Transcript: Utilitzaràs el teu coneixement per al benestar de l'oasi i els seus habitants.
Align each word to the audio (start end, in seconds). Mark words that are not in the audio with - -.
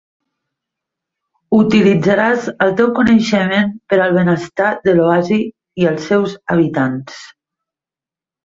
Utilitzaràs 1.57 2.47
el 2.65 2.73
teu 2.79 2.89
coneixement 3.01 3.69
per 3.93 3.99
al 4.07 4.15
benestar 4.17 4.73
de 4.89 4.97
l'oasi 5.01 5.39
i 5.83 5.89
els 5.93 6.09
seus 6.13 6.35
habitants. 6.57 7.25